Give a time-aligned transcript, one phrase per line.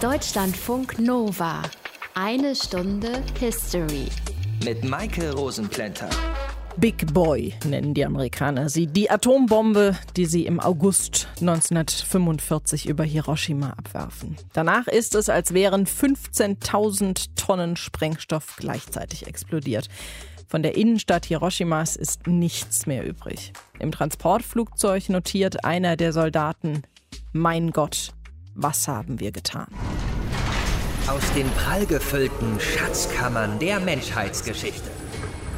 [0.00, 1.60] Deutschlandfunk Nova.
[2.14, 4.06] Eine Stunde History.
[4.64, 6.08] Mit Maike Rosenplanter.
[6.78, 8.86] Big Boy nennen die Amerikaner sie.
[8.86, 14.38] Die Atombombe, die sie im August 1945 über Hiroshima abwerfen.
[14.54, 19.88] Danach ist es, als wären 15.000 Tonnen Sprengstoff gleichzeitig explodiert.
[20.48, 23.52] Von der Innenstadt Hiroshimas ist nichts mehr übrig.
[23.78, 26.84] Im Transportflugzeug notiert einer der Soldaten,
[27.32, 28.14] mein Gott,
[28.62, 29.66] was haben wir getan?
[31.06, 34.90] Aus den prallgefüllten Schatzkammern der Menschheitsgeschichte.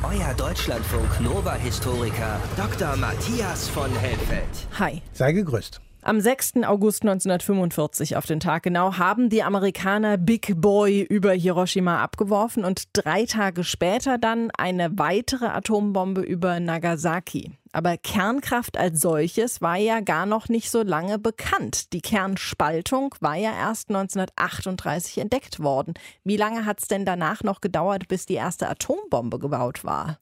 [0.03, 2.97] Euer Deutschlandfunk Nova-Historiker Dr.
[2.97, 4.49] Matthias von Helfeld.
[4.79, 5.03] Hi.
[5.13, 5.81] Sei gegrüßt.
[6.05, 6.65] Am 6.
[6.65, 12.89] August 1945 auf den Tag genau haben die Amerikaner Big Boy über Hiroshima abgeworfen und
[12.93, 17.53] drei Tage später dann eine weitere Atombombe über Nagasaki.
[17.71, 21.93] Aber Kernkraft als solches war ja gar noch nicht so lange bekannt.
[21.93, 25.95] Die Kernspaltung war ja erst 1938 entdeckt worden.
[26.25, 30.19] Wie lange hat es denn danach noch gedauert, bis die erste Atombombe gebaut war?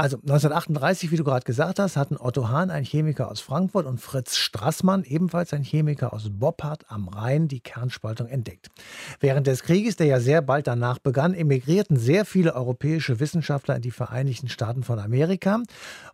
[0.00, 4.00] Also 1938, wie du gerade gesagt hast, hatten Otto Hahn, ein Chemiker aus Frankfurt, und
[4.00, 8.68] Fritz Strassmann, ebenfalls ein Chemiker aus Boppard am Rhein, die Kernspaltung entdeckt.
[9.18, 13.82] Während des Krieges, der ja sehr bald danach begann, emigrierten sehr viele europäische Wissenschaftler in
[13.82, 15.64] die Vereinigten Staaten von Amerika.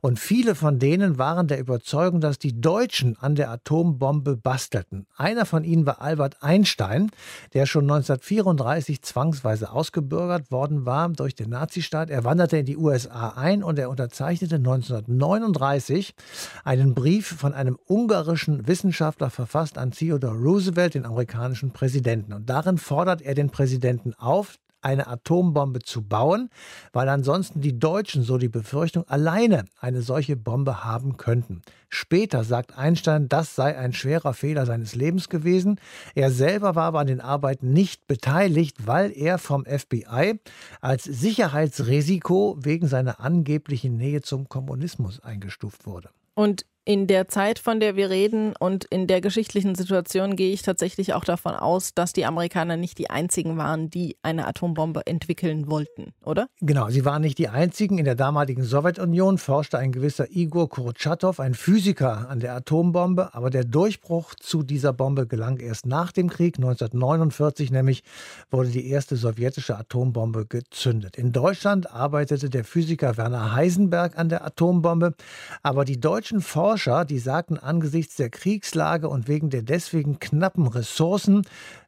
[0.01, 5.07] Und viele von denen waren der Überzeugung, dass die Deutschen an der Atombombe bastelten.
[5.15, 7.11] Einer von ihnen war Albert Einstein,
[7.53, 12.09] der schon 1934 zwangsweise ausgebürgert worden war durch den Nazistaat.
[12.09, 16.14] Er wanderte in die USA ein und und er unterzeichnete 1939
[16.62, 22.33] einen Brief von einem ungarischen Wissenschaftler verfasst an Theodore Roosevelt, den amerikanischen Präsidenten.
[22.33, 26.51] Und darin fordert er den Präsidenten auf, eine Atombombe zu bauen,
[26.93, 31.63] weil ansonsten die Deutschen, so die Befürchtung, alleine eine solche Bombe haben könnten.
[31.89, 35.81] Später sagt Einstein, das sei ein schwerer Fehler seines Lebens gewesen.
[36.15, 40.41] Er selber war aber an den Arbeiten nicht beteiligt, weil er vom FBI
[40.81, 46.11] als Sicherheitsrisiko wegen seiner angeblichen Nähe zum Kommunismus eingestuft wurde.
[46.35, 50.62] Und in der Zeit, von der wir reden und in der geschichtlichen Situation gehe ich
[50.62, 55.70] tatsächlich auch davon aus, dass die Amerikaner nicht die einzigen waren, die eine Atombombe entwickeln
[55.70, 56.48] wollten, oder?
[56.61, 57.96] Genau, sie waren nicht die einzigen.
[57.96, 63.34] In der damaligen Sowjetunion forschte ein gewisser Igor Kurtschatow, ein Physiker, an der Atombombe.
[63.34, 66.56] Aber der Durchbruch zu dieser Bombe gelang erst nach dem Krieg.
[66.56, 68.02] 1949 nämlich
[68.51, 71.16] wurde die erste sowjetische Atombombe gezündet.
[71.16, 75.14] In Deutschland arbeitete der Physiker Werner Heisenberg an der Atombombe.
[75.62, 80.67] Aber die deutschen Forscher Forscher, die sagten, angesichts der Kriegslage und wegen der deswegen knappen
[80.67, 81.42] Ressourcen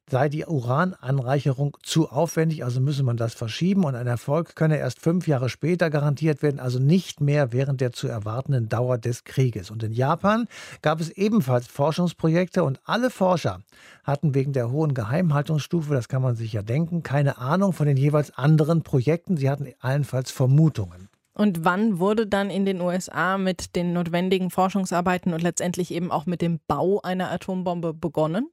[0.09, 5.01] sei die Urananreicherung zu aufwendig, also müsse man das verschieben und ein Erfolg könne erst
[5.01, 9.73] fünf Jahre später garantiert werden, also nicht mehr während der zu erwartenden Dauer des Krieges.
[9.73, 10.47] Und in Japan
[10.83, 13.63] gab es ebenfalls Forschungsprojekte und alle Forscher
[14.05, 17.97] hatten wegen der hohen Geheimhaltungsstufe, das kann man sich ja denken, keine Ahnung von den
[17.97, 19.37] jeweils anderen Projekten.
[19.37, 21.09] Sie hatten allenfalls Vermutungen.
[21.37, 26.25] Und wann wurde dann in den USA mit den notwendigen Forschungsarbeiten und letztendlich eben auch
[26.25, 28.49] mit dem Bau einer Atombombe begonnen?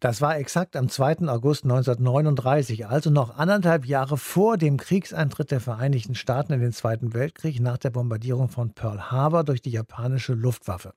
[0.00, 1.28] Das war exakt am 2.
[1.28, 7.14] August 1939, also noch anderthalb Jahre vor dem Kriegseintritt der Vereinigten Staaten in den Zweiten
[7.14, 10.92] Weltkrieg nach der Bombardierung von Pearl Harbor durch die japanische Luftwaffe.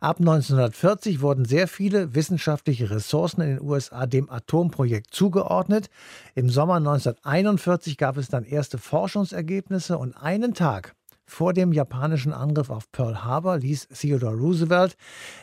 [0.00, 5.90] Ab 1940 wurden sehr viele wissenschaftliche Ressourcen in den USA dem Atomprojekt zugeordnet.
[6.34, 10.94] Im Sommer 1941 gab es dann erste Forschungsergebnisse und einen Tag
[11.30, 14.96] vor dem japanischen Angriff auf Pearl Harbor ließ Theodore Roosevelt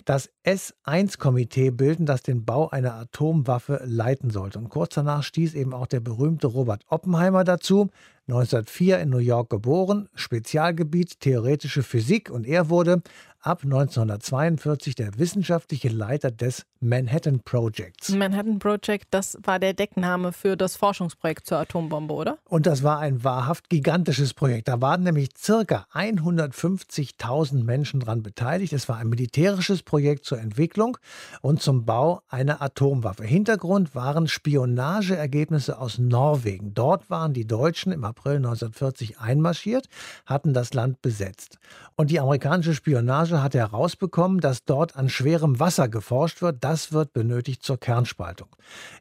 [0.03, 4.59] das S-1-Komitee bilden, das den Bau einer Atomwaffe leiten sollte.
[4.59, 7.89] Und kurz danach stieß eben auch der berühmte Robert Oppenheimer dazu,
[8.27, 13.01] 1904 in New York geboren, Spezialgebiet theoretische Physik und er wurde
[13.47, 18.09] ab 1942 der wissenschaftliche Leiter des Manhattan Projects.
[18.09, 22.37] Manhattan Project, das war der Deckname für das Forschungsprojekt zur Atombombe, oder?
[22.43, 24.67] Und das war ein wahrhaft gigantisches Projekt.
[24.67, 28.73] Da waren nämlich circa 150.000 Menschen daran beteiligt.
[28.73, 30.97] Es war ein militärisches Projekt zur Entwicklung
[31.41, 33.23] und zum Bau einer Atomwaffe.
[33.23, 36.73] Hintergrund waren Spionageergebnisse aus Norwegen.
[36.73, 39.87] Dort waren die Deutschen im April 1940 einmarschiert,
[40.25, 41.59] hatten das Land besetzt.
[41.95, 46.63] Und die amerikanische Spionage hat herausbekommen, dass dort an schwerem Wasser geforscht wird.
[46.63, 48.47] Das wird benötigt zur Kernspaltung.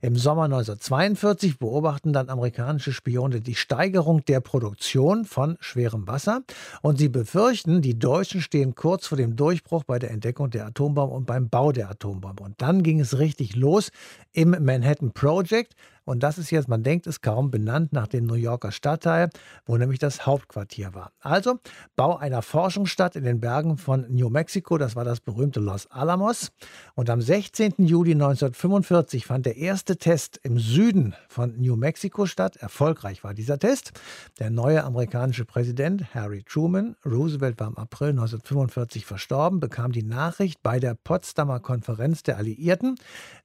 [0.01, 6.43] Im Sommer 1942 beobachten dann amerikanische Spione die Steigerung der Produktion von schwerem Wasser
[6.83, 11.15] und sie befürchten, die Deutschen stehen kurz vor dem Durchbruch bei der Entdeckung der Atombombe
[11.15, 12.43] und beim Bau der Atombombe.
[12.43, 13.91] Und dann ging es richtig los
[14.33, 15.75] im Manhattan Project.
[16.07, 19.29] Und das ist jetzt, man denkt es kaum, benannt nach dem New Yorker Stadtteil,
[19.67, 21.11] wo nämlich das Hauptquartier war.
[21.21, 21.59] Also
[21.97, 26.53] Bau einer Forschungsstadt in den Bergen von New Mexico, das war das berühmte Los Alamos.
[26.95, 27.75] Und am 16.
[27.79, 32.57] Juli 1945 fand der erste Test im Süden von New Mexico statt.
[32.57, 33.93] Erfolgreich war dieser Test.
[34.39, 40.63] Der neue amerikanische Präsident Harry Truman, Roosevelt war im April 1945 verstorben, bekam die Nachricht
[40.63, 42.95] bei der Potsdamer Konferenz der Alliierten.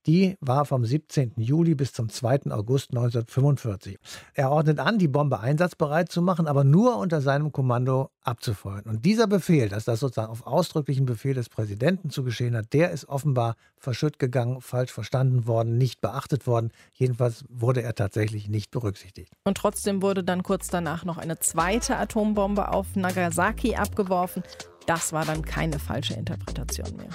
[0.05, 1.33] Die war vom 17.
[1.37, 2.50] Juli bis zum 2.
[2.51, 3.97] August 1945.
[4.33, 8.83] Er ordnet an, die Bombe einsatzbereit zu machen, aber nur unter seinem Kommando abzufeuern.
[8.85, 12.91] Und dieser Befehl, dass das sozusagen auf ausdrücklichen Befehl des Präsidenten zu geschehen hat, der
[12.91, 16.71] ist offenbar verschütt gegangen, falsch verstanden worden, nicht beachtet worden.
[16.93, 19.33] Jedenfalls wurde er tatsächlich nicht berücksichtigt.
[19.43, 24.43] Und trotzdem wurde dann kurz danach noch eine zweite Atombombe auf Nagasaki abgeworfen.
[24.85, 27.09] Das war dann keine falsche Interpretation mehr.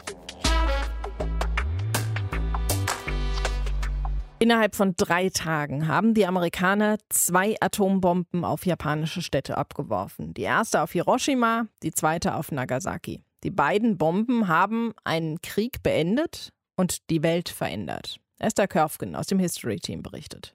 [4.39, 10.35] Innerhalb von drei Tagen haben die Amerikaner zwei Atombomben auf japanische Städte abgeworfen.
[10.35, 13.23] Die erste auf Hiroshima, die zweite auf Nagasaki.
[13.45, 18.21] Die beiden Bomben haben einen Krieg beendet und die Welt verändert.
[18.39, 20.55] Esther Körfgen aus dem History Team berichtet.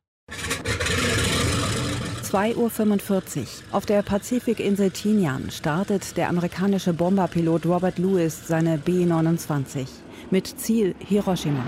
[2.23, 3.47] 2.45 Uhr.
[3.71, 9.87] Auf der Pazifikinsel Tinian startet der amerikanische Bomberpilot Robert Lewis seine B-29
[10.29, 11.65] mit Ziel Hiroshima.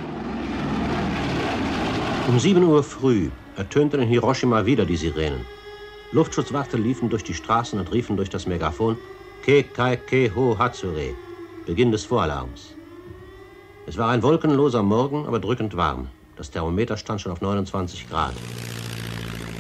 [2.25, 5.45] Um 7 Uhr früh ertönten in Hiroshima wieder die Sirenen.
[6.13, 8.97] Luftschutzwarte liefen durch die Straßen und riefen durch das Megafon
[9.43, 11.15] Ke Kai Ke Ho Hatsure,
[11.65, 12.75] Beginn des Voralarms.
[13.87, 16.07] Es war ein wolkenloser Morgen, aber drückend warm.
[16.37, 18.33] Das Thermometer stand schon auf 29 Grad.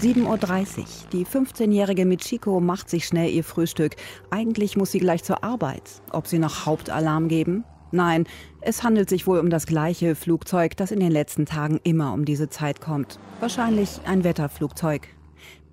[0.01, 0.85] 7.30 Uhr.
[1.11, 3.97] Die 15-jährige Michiko macht sich schnell ihr Frühstück.
[4.29, 5.83] Eigentlich muss sie gleich zur Arbeit.
[6.11, 7.65] Ob sie noch Hauptalarm geben?
[7.93, 8.25] Nein,
[8.61, 12.25] es handelt sich wohl um das gleiche Flugzeug, das in den letzten Tagen immer um
[12.25, 13.19] diese Zeit kommt.
[13.39, 15.07] Wahrscheinlich ein Wetterflugzeug.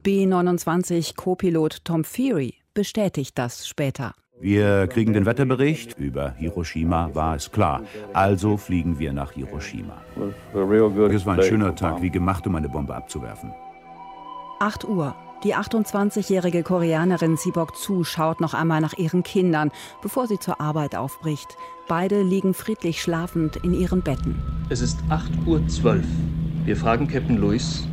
[0.02, 4.14] B-29 Co-Pilot Tom Feary bestätigt das später.
[4.38, 5.98] Wir kriegen den Wetterbericht.
[5.98, 7.82] Über Hiroshima war es klar.
[8.12, 10.02] Also fliegen wir nach Hiroshima.
[10.52, 13.52] Es war ein schöner Tag, wie gemacht, um eine Bombe abzuwerfen.
[14.58, 15.14] 8 Uhr.
[15.42, 19.70] Die 28-jährige Koreanerin Sibok Zu schaut noch einmal nach ihren Kindern,
[20.02, 21.56] bevor sie zur Arbeit aufbricht.
[21.88, 24.42] Beide liegen friedlich schlafend in ihren Betten.
[24.68, 26.02] Es ist 8.12 Uhr.
[26.66, 27.88] Wir fragen Captain Lewis,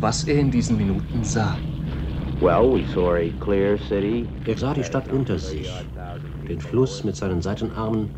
[0.00, 1.56] was er in diesen Minuten sah.
[2.40, 2.58] Er
[4.56, 5.70] sah die Stadt unter sich,
[6.48, 8.10] den Fluss mit seinen Seitenarmen,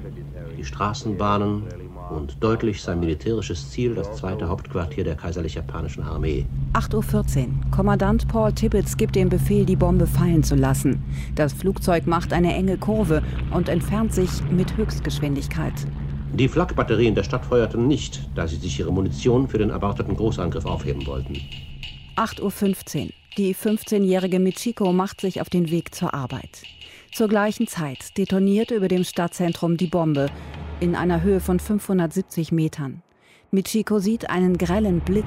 [0.56, 1.64] die Straßenbahnen,
[2.12, 6.46] und deutlich sein militärisches Ziel, das zweite Hauptquartier der kaiserlich-japanischen Armee.
[6.74, 7.48] 8.14 Uhr.
[7.70, 11.02] Kommandant Paul Tibbets gibt den Befehl, die Bombe fallen zu lassen.
[11.34, 15.74] Das Flugzeug macht eine enge Kurve und entfernt sich mit Höchstgeschwindigkeit.
[16.34, 20.64] Die Flakbatterien der Stadt feuerten nicht, da sie sich ihre Munition für den erwarteten Großangriff
[20.64, 21.34] aufheben wollten.
[22.16, 23.12] 8.15 Uhr.
[23.38, 26.62] Die 15-jährige Michiko macht sich auf den Weg zur Arbeit.
[27.12, 30.28] Zur gleichen Zeit detoniert über dem Stadtzentrum die Bombe,
[30.82, 33.02] in einer Höhe von 570 Metern.
[33.52, 35.24] Michiko sieht einen grellen Blitz.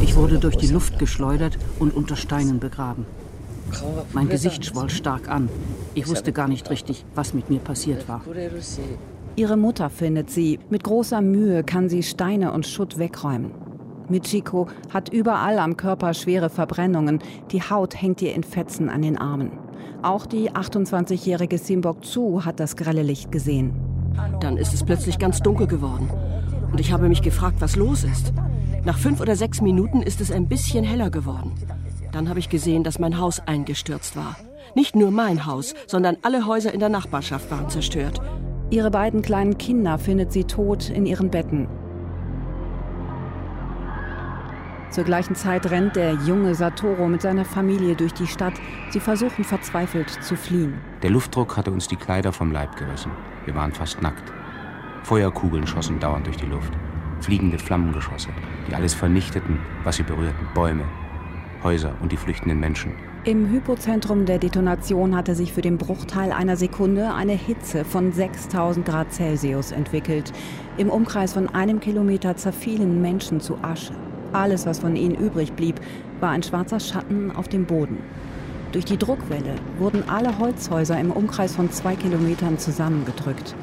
[0.00, 3.04] Ich wurde durch die Luft geschleudert und unter Steinen begraben.
[4.14, 5.50] Mein Gesicht schwoll stark an.
[5.94, 8.22] Ich wusste gar nicht richtig, was mit mir passiert war.
[9.36, 10.58] Ihre Mutter findet sie.
[10.70, 13.50] Mit großer Mühe kann sie Steine und Schutt wegräumen.
[14.10, 17.20] Michiko hat überall am Körper schwere Verbrennungen.
[17.50, 19.52] Die Haut hängt ihr in Fetzen an den Armen.
[20.02, 23.74] Auch die 28-jährige Simbok Zu hat das grelle Licht gesehen.
[24.40, 26.10] Dann ist es plötzlich ganz dunkel geworden.
[26.70, 28.32] Und ich habe mich gefragt, was los ist.
[28.84, 31.52] Nach fünf oder sechs Minuten ist es ein bisschen heller geworden.
[32.12, 34.36] Dann habe ich gesehen, dass mein Haus eingestürzt war.
[34.74, 38.20] Nicht nur mein Haus, sondern alle Häuser in der Nachbarschaft waren zerstört.
[38.70, 41.68] Ihre beiden kleinen Kinder findet sie tot in ihren Betten.
[44.94, 48.54] Zur gleichen Zeit rennt der junge Satoru mit seiner Familie durch die Stadt.
[48.90, 50.74] Sie versuchen verzweifelt zu fliehen.
[51.02, 53.10] Der Luftdruck hatte uns die Kleider vom Leib gerissen.
[53.44, 54.32] Wir waren fast nackt.
[55.02, 56.72] Feuerkugeln schossen dauernd durch die Luft.
[57.18, 58.28] Fliegende Flammengeschosse,
[58.70, 60.46] die alles vernichteten, was sie berührten.
[60.54, 60.84] Bäume,
[61.64, 62.92] Häuser und die flüchtenden Menschen.
[63.24, 68.86] Im Hypozentrum der Detonation hatte sich für den Bruchteil einer Sekunde eine Hitze von 6000
[68.86, 70.32] Grad Celsius entwickelt.
[70.76, 73.94] Im Umkreis von einem Kilometer zerfielen Menschen zu Asche.
[74.34, 75.80] Alles, was von ihnen übrig blieb,
[76.18, 77.98] war ein schwarzer Schatten auf dem Boden.
[78.72, 83.54] Durch die Druckwelle wurden alle Holzhäuser im Umkreis von zwei Kilometern zusammengedrückt.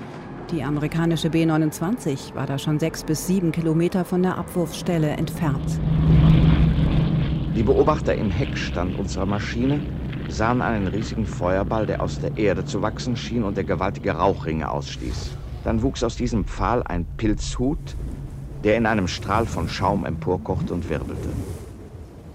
[0.50, 5.78] Die amerikanische B-29 war da schon sechs bis sieben Kilometer von der Abwurfstelle entfernt.
[7.54, 9.82] Die Beobachter im Heckstand unserer Maschine
[10.30, 14.72] sahen einen riesigen Feuerball, der aus der Erde zu wachsen schien und der gewaltige Rauchringe
[14.72, 15.32] ausstieß.
[15.66, 17.98] Dann wuchs aus diesem Pfahl ein Pilzhut,
[18.64, 21.30] der in einem Strahl von Schaum emporkochte und wirbelte.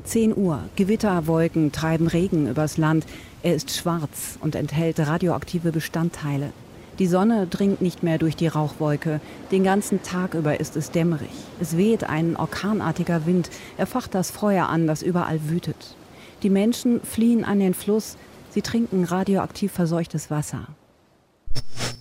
[0.05, 0.61] 10 Uhr.
[0.77, 3.07] Gewitterwolken treiben Regen übers Land.
[3.43, 6.53] Er ist schwarz und enthält radioaktive Bestandteile.
[6.99, 9.21] Die Sonne dringt nicht mehr durch die Rauchwolke.
[9.51, 11.31] Den ganzen Tag über ist es dämmerig.
[11.61, 13.51] Es weht ein orkanartiger Wind.
[13.77, 15.95] Er facht das Feuer an, das überall wütet.
[16.43, 18.17] Die Menschen fliehen an den Fluss.
[18.51, 20.69] Sie trinken radioaktiv verseuchtes Wasser.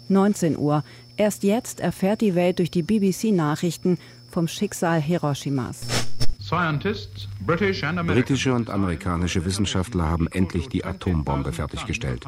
[0.08, 0.84] 19 Uhr.
[1.18, 3.98] Erst jetzt erfährt die Welt durch die BBC-Nachrichten
[4.36, 5.88] vom Schicksal Hiroshimas.
[8.06, 12.26] Britische und amerikanische Wissenschaftler haben endlich die Atombombe fertiggestellt.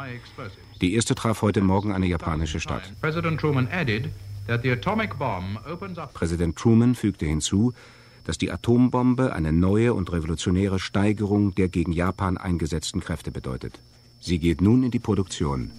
[0.80, 2.94] Die erste traf heute Morgen eine japanische Stadt.
[3.02, 3.42] Präsident
[6.56, 7.74] Truman fügte hinzu,
[8.24, 13.82] dass die Atombombe eine neue und revolutionäre Steigerung der gegen Japan eingesetzten Kräfte bedeutet.
[14.22, 15.72] Sie geht nun in die Produktion.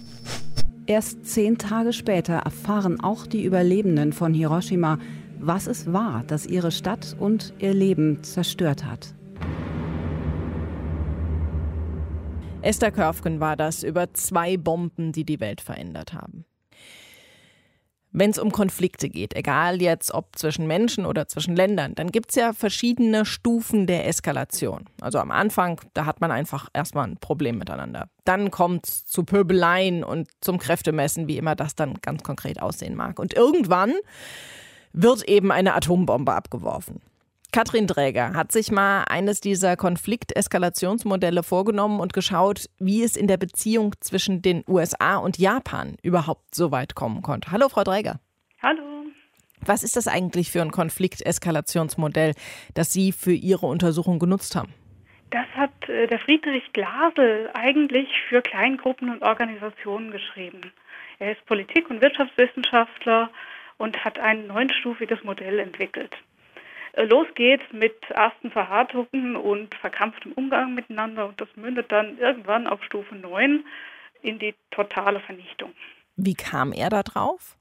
[0.85, 4.97] Erst zehn Tage später erfahren auch die Überlebenden von Hiroshima,
[5.39, 9.15] was es war, das ihre Stadt und ihr Leben zerstört hat.
[12.61, 16.45] Esther Körfgen war das über zwei Bomben, die die Welt verändert haben.
[18.11, 22.31] Wenn es um Konflikte geht, egal jetzt ob zwischen Menschen oder zwischen Ländern, dann gibt
[22.31, 24.85] es ja verschiedene Stufen der Eskalation.
[24.99, 28.09] Also am Anfang, da hat man einfach erstmal ein Problem miteinander.
[28.25, 32.95] Dann kommt es zu Pöbeleien und zum Kräftemessen, wie immer das dann ganz konkret aussehen
[32.95, 33.19] mag.
[33.19, 33.93] Und irgendwann
[34.93, 37.01] wird eben eine Atombombe abgeworfen.
[37.51, 43.37] Katrin Dräger hat sich mal eines dieser Konflikteskalationsmodelle vorgenommen und geschaut, wie es in der
[43.37, 47.51] Beziehung zwischen den USA und Japan überhaupt so weit kommen konnte.
[47.51, 48.19] Hallo, Frau Dräger.
[48.61, 49.05] Hallo.
[49.65, 52.33] Was ist das eigentlich für ein Konflikteskalationsmodell,
[52.75, 54.73] das Sie für Ihre Untersuchung genutzt haben?
[55.31, 60.71] Das hat äh, der Friedrich Glasel eigentlich für Kleingruppen und Organisationen geschrieben.
[61.17, 63.29] Er ist Politik- und Wirtschaftswissenschaftler
[63.79, 66.15] und hat ein neunstufiges Modell entwickelt.
[66.93, 72.67] Äh, los geht's mit ersten Verhartungen und verkrampftem Umgang miteinander und das mündet dann irgendwann
[72.67, 73.65] auf Stufe 9
[74.21, 75.73] in die totale Vernichtung.
[76.17, 77.55] Wie kam er da drauf?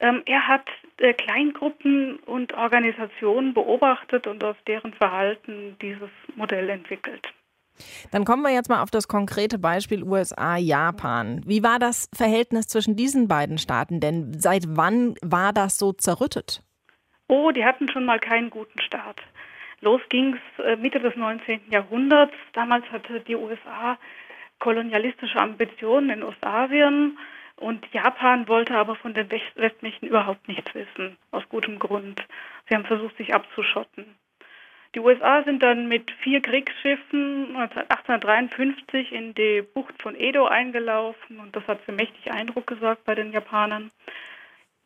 [0.00, 0.66] Ähm, er hat
[0.98, 7.32] äh, Kleingruppen und Organisationen beobachtet und aus deren Verhalten dieses Modell entwickelt.
[8.10, 11.42] Dann kommen wir jetzt mal auf das konkrete Beispiel USA-Japan.
[11.46, 14.00] Wie war das Verhältnis zwischen diesen beiden Staaten?
[14.00, 16.62] Denn seit wann war das so zerrüttet?
[17.28, 19.20] Oh, die hatten schon mal keinen guten Start.
[19.80, 21.60] Los ging es äh, Mitte des 19.
[21.70, 22.34] Jahrhunderts.
[22.52, 23.98] Damals hatte die USA
[24.58, 27.18] kolonialistische Ambitionen in Ostasien
[27.56, 32.24] und Japan wollte aber von den Westmächten überhaupt nichts wissen, aus gutem Grund.
[32.68, 34.16] Sie haben versucht, sich abzuschotten.
[34.94, 41.54] Die USA sind dann mit vier Kriegsschiffen 1853 in die Bucht von Edo eingelaufen und
[41.56, 43.90] das hat für mächtig Eindruck gesorgt bei den Japanern.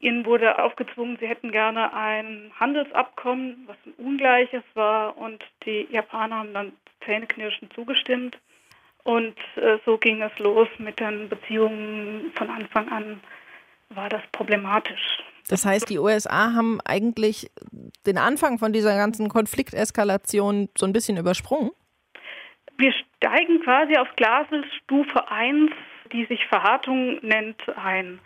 [0.00, 6.36] Ihnen wurde aufgezwungen, sie hätten gerne ein Handelsabkommen, was ein ungleiches war und die Japaner
[6.36, 6.72] haben dann
[7.04, 8.38] zähneknirschend zugestimmt.
[9.04, 13.20] Und äh, so ging es los mit den Beziehungen von Anfang an,
[13.90, 15.18] war das problematisch.
[15.48, 17.50] Das heißt, die USA haben eigentlich
[18.06, 21.70] den Anfang von dieser ganzen Konflikteskalation so ein bisschen übersprungen?
[22.76, 25.70] Wir steigen quasi auf Glasels Stufe 1,
[26.12, 28.20] die sich Verhartung nennt, ein.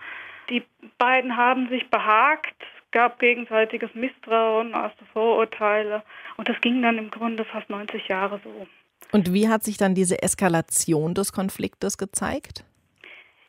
[0.51, 0.63] Die
[0.99, 2.55] beiden haben sich behagt,
[2.91, 6.03] gab gegenseitiges Misstrauen, erste Vorurteile
[6.37, 8.67] und das ging dann im Grunde fast 90 Jahre so.
[9.13, 12.65] Und wie hat sich dann diese Eskalation des Konfliktes gezeigt?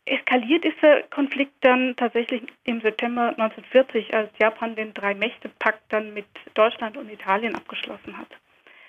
[0.06, 6.26] Eskaliert ist der Konflikt dann tatsächlich im September 1940, als Japan den Drei-Mächte-Pakt dann mit
[6.56, 8.28] Deutschland und Italien abgeschlossen hat.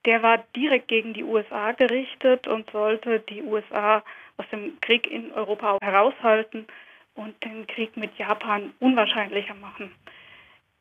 [0.07, 4.03] Der war direkt gegen die USA gerichtet und sollte die USA
[4.37, 6.67] aus dem Krieg in Europa heraushalten
[7.15, 9.93] und den Krieg mit Japan unwahrscheinlicher machen.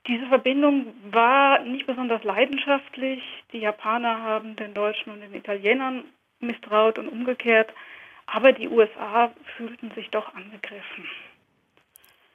[0.08, 3.24] Diese Verbindung war nicht besonders leidenschaftlich.
[3.54, 6.04] Die Japaner haben den Deutschen und den Italienern
[6.40, 7.74] misstraut und umgekehrt.
[8.26, 11.08] Aber die USA fühlten sich doch angegriffen.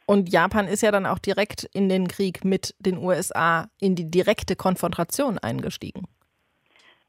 [0.06, 4.10] Und Japan ist ja dann auch direkt in den Krieg mit den USA in die
[4.10, 6.06] direkte Konfrontation eingestiegen.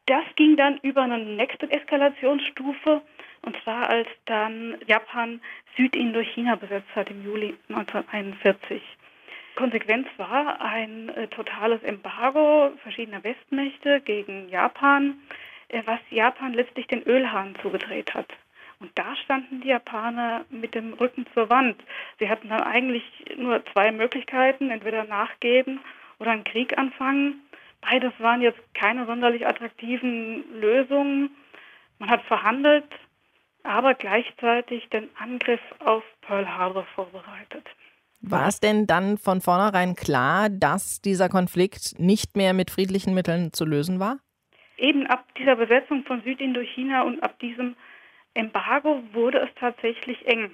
[0.06, 3.02] Das ging dann über eine nächste Eskalationsstufe,
[3.44, 5.40] und zwar als dann Japan
[5.78, 8.82] Südindochina besetzt hat im Juli 1941.
[9.56, 15.20] Konsequenz war ein äh, totales Embargo verschiedener Westmächte gegen Japan,
[15.70, 18.28] äh, was Japan letztlich den Ölhahn zugedreht hat.
[18.80, 21.76] Und da standen die Japaner mit dem Rücken zur Wand.
[22.18, 23.04] Sie hatten dann eigentlich
[23.38, 25.82] nur zwei Möglichkeiten, entweder nachgeben
[26.20, 27.42] oder einen Krieg anfangen.
[27.82, 31.32] Beides waren jetzt keine sonderlich attraktiven Lösungen.
[31.98, 32.88] Man hat verhandelt,
[33.64, 37.66] aber gleichzeitig den Angriff auf Pearl Harbor vorbereitet.
[38.22, 43.54] War es denn dann von vornherein klar, dass dieser Konflikt nicht mehr mit friedlichen Mitteln
[43.54, 44.20] zu lösen war?
[44.78, 47.76] Eben ab dieser Besetzung von Südindochina und ab diesem
[48.40, 50.52] Embargo wurde es tatsächlich eng.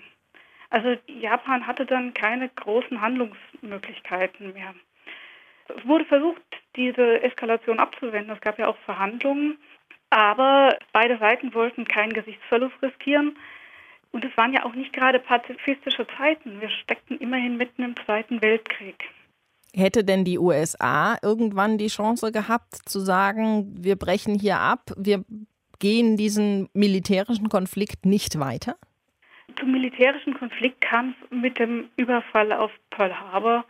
[0.72, 4.74] Also Japan hatte dann keine großen Handlungsmöglichkeiten mehr.
[5.68, 6.42] Es wurde versucht,
[6.76, 8.34] diese Eskalation abzuwenden.
[8.34, 9.60] Es gab ja auch Verhandlungen,
[10.10, 13.38] aber beide Seiten wollten keinen Gesichtsverlust riskieren.
[14.12, 16.62] Und es waren ja auch nicht gerade pazifistische Zeiten.
[16.62, 18.96] Wir steckten immerhin mitten im Zweiten Weltkrieg.
[19.76, 25.26] Hätte denn die USA irgendwann die Chance gehabt zu sagen, wir brechen hier ab, wir
[25.86, 28.76] gehen diesen militärischen Konflikt nicht weiter?
[29.60, 33.64] Zum militärischen Konflikt kam es mit dem Überfall auf Pearl Harbor,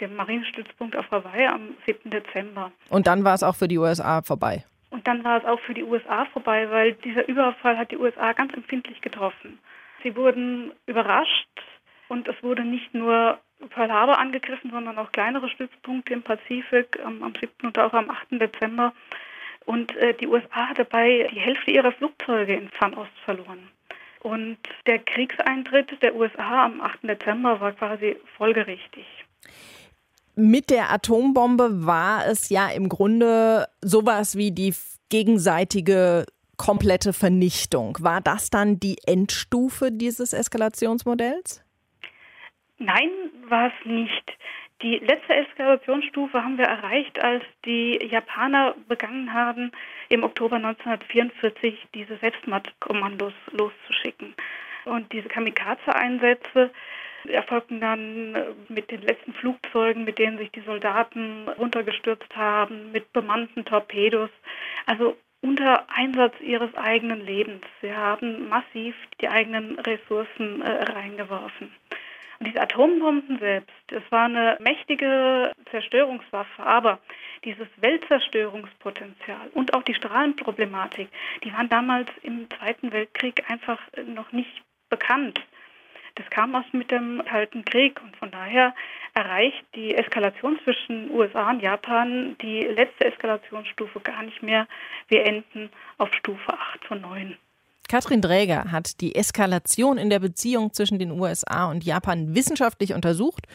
[0.00, 2.10] dem Marinestützpunkt auf Hawaii, am 7.
[2.10, 2.72] Dezember.
[2.88, 4.64] Und dann war es auch für die USA vorbei.
[4.90, 8.32] Und dann war es auch für die USA vorbei, weil dieser Überfall hat die USA
[8.32, 9.60] ganz empfindlich getroffen.
[10.02, 11.62] Sie wurden überrascht
[12.08, 13.38] und es wurde nicht nur
[13.70, 17.52] Pearl Harbor angegriffen, sondern auch kleinere Stützpunkte im Pazifik ähm, am 7.
[17.62, 18.32] und auch am 8.
[18.32, 18.92] Dezember.
[19.66, 23.68] Und äh, die USA hat dabei die Hälfte ihrer Flugzeuge in Fernost verloren.
[24.20, 27.02] Und der Kriegseintritt der USA am 8.
[27.04, 29.04] Dezember war quasi folgerichtig.
[30.34, 34.74] Mit der Atombombe war es ja im Grunde sowas wie die
[35.10, 36.24] gegenseitige
[36.56, 37.98] komplette Vernichtung.
[38.00, 41.64] War das dann die Endstufe dieses Eskalationsmodells?
[42.78, 43.10] Nein,
[43.48, 44.32] war es nicht.
[44.82, 49.70] Die letzte Eskalationsstufe haben wir erreicht, als die Japaner begangen haben,
[50.08, 54.34] im Oktober 1944 diese Selbstmordkommandos loszuschicken.
[54.84, 56.70] Und diese Kamikaze-Einsätze
[57.28, 58.36] erfolgten dann
[58.68, 64.30] mit den letzten Flugzeugen, mit denen sich die Soldaten runtergestürzt haben, mit bemannten Torpedos.
[64.86, 67.62] Also unter Einsatz ihres eigenen Lebens.
[67.80, 71.70] Sie haben massiv die eigenen Ressourcen äh, reingeworfen.
[72.42, 76.98] Und diese Atombomben selbst, das war eine mächtige Zerstörungswaffe, aber
[77.44, 81.08] dieses Weltzerstörungspotenzial und auch die Strahlenproblematik,
[81.44, 85.40] die waren damals im Zweiten Weltkrieg einfach noch nicht bekannt.
[86.16, 88.74] Das kam aus mit dem Kalten Krieg und von daher
[89.14, 94.66] erreicht die Eskalation zwischen USA und Japan die letzte Eskalationsstufe gar nicht mehr.
[95.06, 97.36] Wir enden auf Stufe 8 von 9.
[97.92, 103.46] Katrin Dräger hat die Eskalation in der Beziehung zwischen den USA und Japan wissenschaftlich untersucht,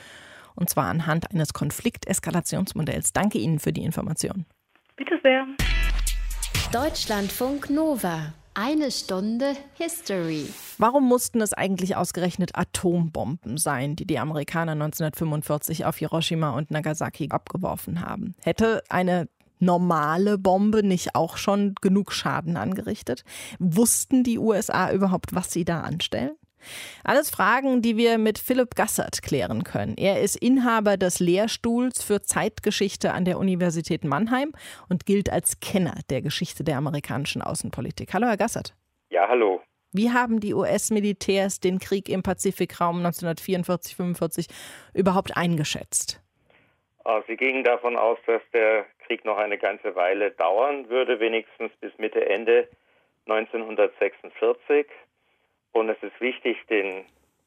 [0.53, 3.13] und zwar anhand eines Konflikteskalationsmodells.
[3.13, 4.45] Danke Ihnen für die Information.
[4.95, 5.43] Bitte sehr.
[6.71, 8.31] Deutschlandfunk Nova.
[8.53, 10.45] Eine Stunde History.
[10.77, 17.29] Warum mussten es eigentlich ausgerechnet Atombomben sein, die die Amerikaner 1945 auf Hiroshima und Nagasaki
[17.31, 18.35] abgeworfen haben?
[18.43, 23.23] Hätte eine normale Bombe nicht auch schon genug Schaden angerichtet?
[23.59, 26.35] Wussten die USA überhaupt, was sie da anstellen?
[27.03, 29.95] Alles Fragen, die wir mit Philipp Gassert klären können.
[29.97, 34.51] Er ist Inhaber des Lehrstuhls für Zeitgeschichte an der Universität Mannheim
[34.89, 38.13] und gilt als Kenner der Geschichte der amerikanischen Außenpolitik.
[38.13, 38.73] Hallo, Herr Gassert.
[39.09, 39.61] Ja, hallo.
[39.93, 44.49] Wie haben die US-Militärs den Krieg im Pazifikraum 1944-45
[44.93, 46.21] überhaupt eingeschätzt?
[47.05, 51.71] Ah, sie gingen davon aus, dass der Krieg noch eine ganze Weile dauern würde, wenigstens
[51.79, 52.67] bis Mitte, Ende
[53.27, 54.85] 1946.
[55.71, 57.05] Und es ist wichtig, den,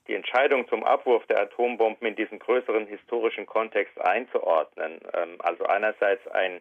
[0.08, 5.00] die Entscheidung zum Abwurf der Atombomben in diesen größeren historischen Kontext einzuordnen.
[5.14, 6.60] Ähm, also einerseits ein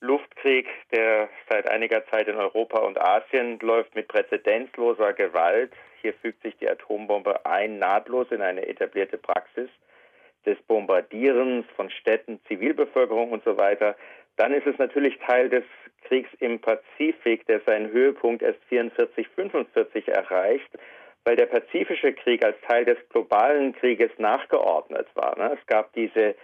[0.00, 5.72] Luftkrieg, der seit einiger Zeit in Europa und Asien läuft mit präzedenzloser Gewalt.
[6.00, 9.68] Hier fügt sich die Atombombe ein, nahtlos in eine etablierte Praxis
[10.46, 13.96] des Bombardierens von Städten, Zivilbevölkerung und so weiter.
[14.40, 15.64] Dann ist es natürlich Teil des
[16.04, 20.70] Kriegs im Pazifik, der seinen Höhepunkt erst 44, 45 erreicht,
[21.24, 25.36] weil der Pazifische Krieg als Teil des globalen Krieges nachgeordnet war.
[25.36, 25.58] Ne?
[25.60, 26.34] Es gab diese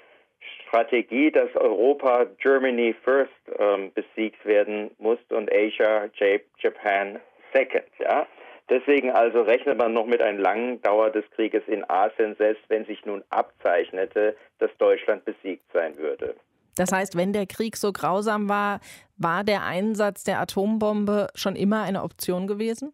[0.67, 6.11] Strategie, dass Europa Germany first ähm, besiegt werden muss und Asia
[6.59, 7.19] Japan
[7.55, 7.89] second.
[7.99, 8.27] Ja?
[8.69, 12.85] Deswegen also rechnet man noch mit einer langen Dauer des Krieges in Asien, selbst wenn
[12.85, 16.35] sich nun abzeichnete, dass Deutschland besiegt sein würde.
[16.77, 18.81] Das heißt, wenn der Krieg so grausam war,
[19.17, 22.93] war der Einsatz der Atombombe schon immer eine Option gewesen?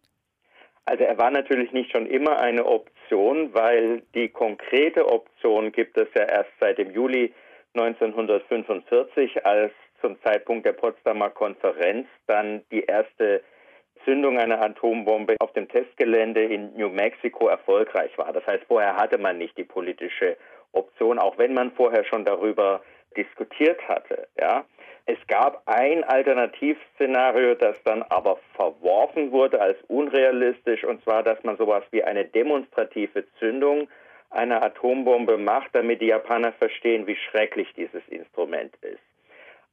[0.85, 6.07] Also er war natürlich nicht schon immer eine Option, weil die konkrete Option gibt es
[6.15, 7.33] ja erst seit dem Juli
[7.73, 13.41] 1945, als zum Zeitpunkt der Potsdamer Konferenz dann die erste
[14.03, 18.33] Zündung einer Atombombe auf dem Testgelände in New Mexico erfolgreich war.
[18.33, 20.37] Das heißt, vorher hatte man nicht die politische
[20.73, 22.81] Option, auch wenn man vorher schon darüber
[23.13, 24.27] diskutiert hatte.
[24.39, 24.65] Ja.
[25.05, 31.57] Es gab ein Alternativszenario, das dann aber verworfen wurde als unrealistisch, und zwar, dass man
[31.57, 33.89] sowas wie eine demonstrative Zündung
[34.29, 39.01] einer Atombombe macht, damit die Japaner verstehen, wie schrecklich dieses Instrument ist.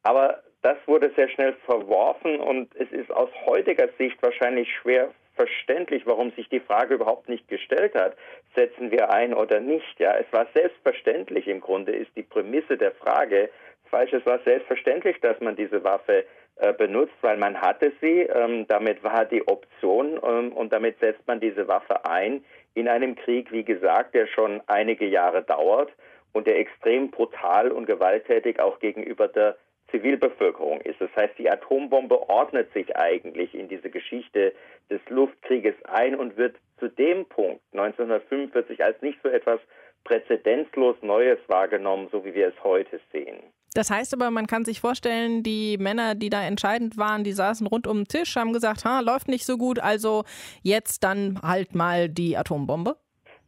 [0.03, 6.03] Aber das wurde sehr schnell verworfen und es ist aus heutiger Sicht wahrscheinlich schwer verständlich,
[6.05, 8.14] warum sich die Frage überhaupt nicht gestellt hat,
[8.55, 9.98] setzen wir ein oder nicht.
[9.98, 13.48] Ja, es war selbstverständlich im Grunde, ist die Prämisse der Frage
[13.90, 14.12] falsch.
[14.12, 16.26] Es war selbstverständlich, dass man diese Waffe
[16.57, 18.20] äh, benutzt, weil man hatte sie.
[18.20, 23.16] Ähm, damit war die Option ähm, und damit setzt man diese Waffe ein in einem
[23.16, 25.90] Krieg, wie gesagt, der schon einige Jahre dauert
[26.33, 29.57] und der extrem brutal und gewalttätig auch gegenüber der
[29.90, 31.00] Zivilbevölkerung ist.
[31.00, 34.53] Das heißt, die Atombombe ordnet sich eigentlich in diese Geschichte
[34.90, 39.61] des Luftkrieges ein und wird zu dem Punkt 1945 als nicht so etwas
[40.05, 43.38] präzedenzlos Neues wahrgenommen, so wie wir es heute sehen.
[43.74, 47.66] Das heißt aber, man kann sich vorstellen, die Männer, die da entscheidend waren, die saßen
[47.66, 50.24] rund um den Tisch, haben gesagt, ha, läuft nicht so gut, also
[50.62, 52.96] jetzt dann halt mal die Atombombe?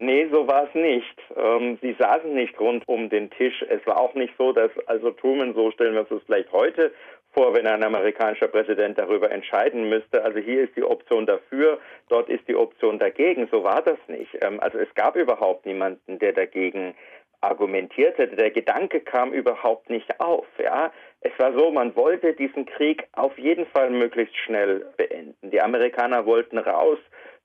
[0.03, 1.17] Nee, so war es nicht.
[1.37, 3.65] Ähm, sie saßen nicht rund um den Tisch.
[3.69, 6.91] Es war auch nicht so, dass also Truman, so stellen wir uns das vielleicht heute
[7.33, 10.25] vor, wenn ein amerikanischer Präsident darüber entscheiden müsste.
[10.25, 13.47] Also hier ist die Option dafür, dort ist die Option dagegen.
[13.53, 14.37] So war das nicht.
[14.41, 16.97] Ähm, also es gab überhaupt niemanden, der dagegen
[17.41, 18.35] argumentiert hätte.
[18.35, 20.47] Der Gedanke kam überhaupt nicht auf.
[20.61, 25.53] Ja, es war so, man wollte diesen Krieg auf jeden Fall möglichst schnell beenden.
[25.53, 26.99] Die Amerikaner wollten raus,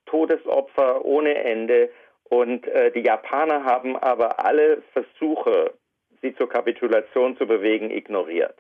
[0.08, 1.90] Todesopfer ohne Ende.
[2.30, 5.74] Und äh, die Japaner haben aber alle Versuche,
[6.22, 8.58] sie zur Kapitulation zu bewegen, ignoriert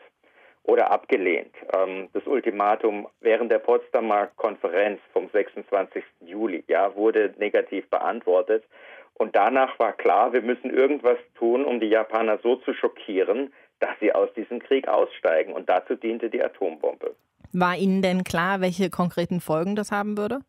[0.63, 1.53] oder abgelehnt.
[1.73, 6.03] Ähm, das Ultimatum während der Potsdamer Konferenz vom 26.
[6.21, 8.63] Juli ja, wurde negativ beantwortet.
[9.15, 13.91] Und danach war klar, wir müssen irgendwas tun, um die Japaner so zu schockieren, dass
[13.99, 15.53] sie aus diesem Krieg aussteigen.
[15.53, 17.15] Und dazu diente die Atombombe.
[17.53, 20.39] War Ihnen denn klar, welche konkreten Folgen das haben würde?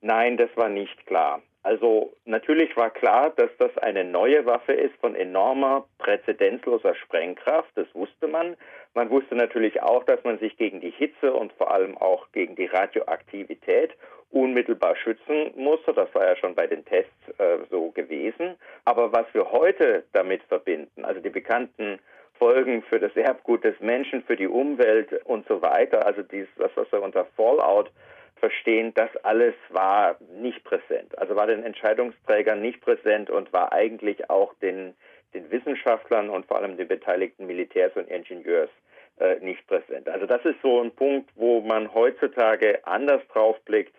[0.00, 1.40] Nein, das war nicht klar.
[1.62, 7.70] Also natürlich war klar, dass das eine neue Waffe ist von enormer, präzedenzloser Sprengkraft.
[7.74, 8.56] Das wusste man.
[8.94, 12.56] Man wusste natürlich auch, dass man sich gegen die Hitze und vor allem auch gegen
[12.56, 13.92] die Radioaktivität
[14.30, 15.92] unmittelbar schützen musste.
[15.92, 18.56] Das war ja schon bei den Tests äh, so gewesen.
[18.84, 21.98] Aber was wir heute damit verbinden, also die bekannten
[22.38, 26.70] Folgen für das Erbgut des Menschen, für die Umwelt und so weiter, also dieses, das,
[26.76, 27.90] was wir unter Fallout
[28.38, 31.16] verstehen, das alles war nicht präsent.
[31.18, 34.94] Also war den Entscheidungsträgern nicht präsent und war eigentlich auch den,
[35.34, 38.70] den Wissenschaftlern und vor allem den beteiligten Militärs und Ingenieurs
[39.18, 40.08] äh, nicht präsent.
[40.08, 43.94] Also das ist so ein Punkt, wo man heutzutage anders drauf blickt,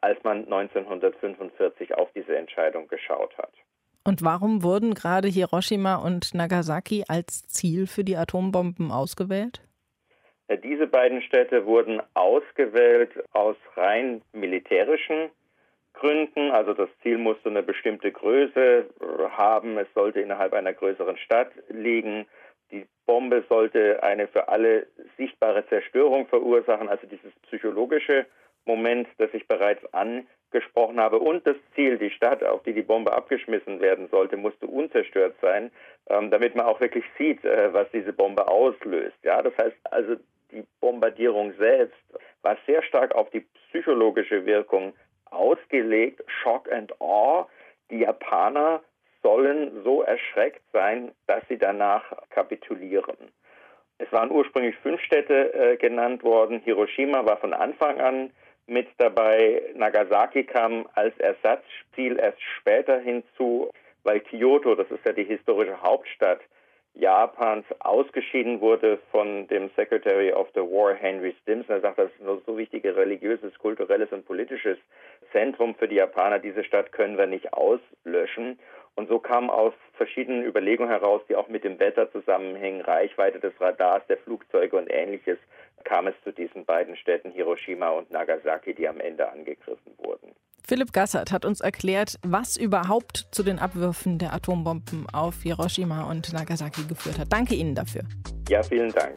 [0.00, 3.52] als man 1945 auf diese Entscheidung geschaut hat.
[4.06, 9.62] Und warum wurden gerade Hiroshima und Nagasaki als Ziel für die Atombomben ausgewählt?
[10.48, 15.30] Äh, diese beiden Städte wurden ausgewählt aus rein militärischen
[15.94, 16.50] Gründen.
[16.50, 18.86] Also das Ziel musste eine bestimmte Größe
[19.30, 19.78] haben.
[19.78, 22.26] Es sollte innerhalb einer größeren Stadt liegen.
[22.70, 26.88] Die Bombe sollte eine für alle sichtbare Zerstörung verursachen.
[26.88, 28.26] Also dieses psychologische
[28.66, 31.18] Moment, das ich bereits angesprochen habe.
[31.18, 35.70] Und das Ziel, die Stadt, auf die die Bombe abgeschmissen werden sollte, musste unzerstört sein,
[36.08, 39.16] ähm, damit man auch wirklich sieht, äh, was diese Bombe auslöst.
[39.22, 40.16] Ja, das heißt also,
[40.54, 41.98] die Bombardierung selbst
[42.42, 44.94] war sehr stark auf die psychologische Wirkung
[45.30, 46.22] ausgelegt.
[46.42, 47.46] Shock and Awe.
[47.90, 48.82] Die Japaner
[49.22, 53.16] sollen so erschreckt sein, dass sie danach kapitulieren.
[53.98, 56.60] Es waren ursprünglich fünf Städte äh, genannt worden.
[56.60, 58.30] Hiroshima war von Anfang an
[58.66, 59.62] mit dabei.
[59.74, 63.70] Nagasaki kam als Ersatzziel erst später hinzu,
[64.02, 66.40] weil Kyoto, das ist ja die historische Hauptstadt
[66.94, 71.74] Japans ausgeschieden wurde von dem Secretary of the War Henry Stimson.
[71.76, 74.78] Er sagt, das ist ein so wichtiges religiöses, kulturelles und politisches
[75.32, 76.38] Zentrum für die Japaner.
[76.38, 78.60] Diese Stadt können wir nicht auslöschen.
[78.94, 83.60] Und so kam aus verschiedenen Überlegungen heraus, die auch mit dem Wetter zusammenhängen, Reichweite des
[83.60, 85.38] Radars, der Flugzeuge und ähnliches,
[85.82, 90.34] kam es zu diesen beiden Städten Hiroshima und Nagasaki, die am Ende angegriffen wurden.
[90.66, 96.32] Philipp Gassert hat uns erklärt, was überhaupt zu den Abwürfen der Atombomben auf Hiroshima und
[96.32, 97.30] Nagasaki geführt hat.
[97.30, 98.04] Danke Ihnen dafür.
[98.48, 99.14] Ja, vielen Dank.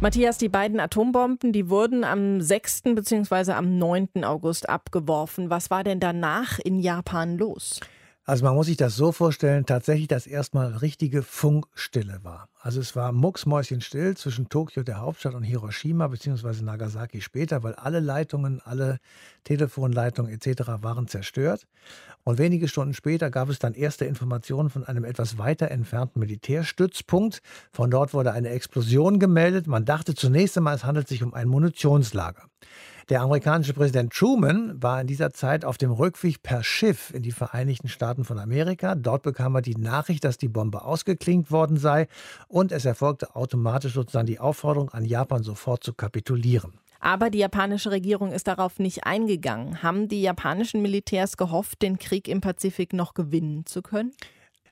[0.00, 2.82] Matthias, die beiden Atombomben, die wurden am 6.
[2.94, 3.52] bzw.
[3.52, 4.24] am 9.
[4.24, 5.48] August abgeworfen.
[5.48, 7.78] Was war denn danach in Japan los?
[8.30, 12.48] Also man muss sich das so vorstellen, tatsächlich, dass erstmal richtige Funkstille war.
[12.60, 16.62] Also es war mucksmäuschenstill zwischen Tokio, der Hauptstadt, und Hiroshima bzw.
[16.62, 19.00] Nagasaki später, weil alle Leitungen, alle
[19.42, 20.62] Telefonleitungen etc.
[20.80, 21.66] waren zerstört.
[22.22, 27.42] Und wenige Stunden später gab es dann erste Informationen von einem etwas weiter entfernten Militärstützpunkt.
[27.72, 29.66] Von dort wurde eine Explosion gemeldet.
[29.66, 32.44] Man dachte zunächst einmal, es handelt sich um ein Munitionslager.
[33.10, 37.32] Der amerikanische Präsident Truman war in dieser Zeit auf dem Rückweg per Schiff in die
[37.32, 38.94] Vereinigten Staaten von Amerika.
[38.94, 42.06] Dort bekam er die Nachricht, dass die Bombe ausgeklinkt worden sei
[42.46, 46.74] und es erfolgte automatisch sozusagen die Aufforderung an Japan sofort zu kapitulieren.
[47.00, 49.82] Aber die japanische Regierung ist darauf nicht eingegangen.
[49.82, 54.12] Haben die japanischen Militärs gehofft, den Krieg im Pazifik noch gewinnen zu können?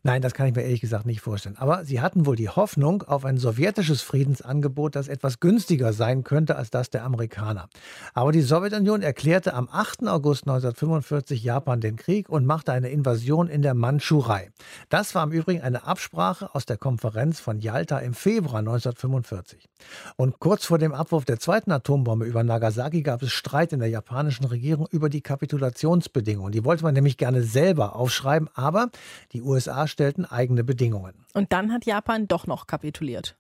[0.09, 1.59] Nein, das kann ich mir ehrlich gesagt nicht vorstellen.
[1.59, 6.57] Aber sie hatten wohl die Hoffnung auf ein sowjetisches Friedensangebot, das etwas günstiger sein könnte
[6.57, 7.69] als das der Amerikaner.
[8.15, 10.09] Aber die Sowjetunion erklärte am 8.
[10.09, 14.51] August 1945 Japan den Krieg und machte eine Invasion in der Mandschurei.
[14.89, 19.69] Das war im Übrigen eine Absprache aus der Konferenz von Yalta im Februar 1945.
[20.17, 23.91] Und kurz vor dem Abwurf der zweiten Atombombe über Nagasaki gab es Streit in der
[23.91, 26.53] japanischen Regierung über die Kapitulationsbedingungen.
[26.53, 28.89] Die wollte man nämlich gerne selber aufschreiben, aber
[29.33, 31.13] die USA stellten eigene Bedingungen.
[31.35, 33.37] Und dann hat Japan doch noch kapituliert.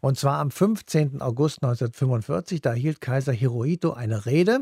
[0.00, 1.20] Und zwar am 15.
[1.20, 4.60] August 1945, da hielt Kaiser Hirohito eine Rede.